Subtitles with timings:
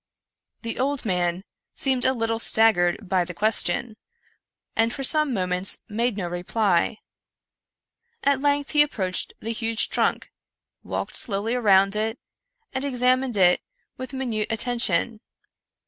[0.63, 1.43] The old man
[1.75, 3.97] seemed a little staggered by the question,
[4.75, 6.97] and for some moments made no reply.
[8.23, 10.31] At length he approached the huge trunk,
[10.83, 12.17] walked slowly around it,
[12.73, 13.61] and examined it
[13.95, 15.21] with minute atten tion.